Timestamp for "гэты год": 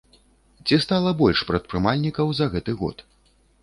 2.57-3.09